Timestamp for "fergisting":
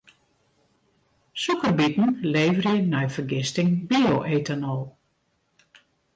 3.17-3.71